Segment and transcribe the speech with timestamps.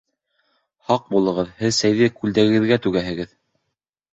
[0.87, 3.37] Һаҡ булығыҙ, һеҙ сәйҙе күлдәгегеҙгә түгәһегеҙ